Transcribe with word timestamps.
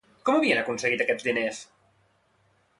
Com 0.29 0.37
havien 0.37 0.61
aconseguit 0.61 1.05
aquests 1.05 1.29
diners? 1.29 1.61